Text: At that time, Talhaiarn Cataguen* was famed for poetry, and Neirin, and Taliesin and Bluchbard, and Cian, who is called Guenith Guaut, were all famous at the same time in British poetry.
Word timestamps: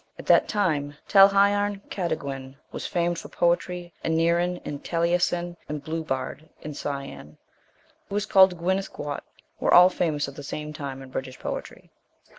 At 0.17 0.25
that 0.25 0.47
time, 0.47 0.97
Talhaiarn 1.07 1.81
Cataguen* 1.91 2.57
was 2.71 2.87
famed 2.87 3.19
for 3.19 3.29
poetry, 3.29 3.93
and 4.03 4.17
Neirin, 4.17 4.59
and 4.65 4.83
Taliesin 4.83 5.57
and 5.69 5.83
Bluchbard, 5.83 6.49
and 6.63 6.75
Cian, 6.75 7.37
who 8.09 8.15
is 8.15 8.25
called 8.25 8.57
Guenith 8.57 8.91
Guaut, 8.91 9.21
were 9.59 9.75
all 9.75 9.89
famous 9.89 10.27
at 10.27 10.33
the 10.35 10.41
same 10.41 10.73
time 10.73 11.03
in 11.03 11.11
British 11.11 11.37
poetry. 11.37 11.91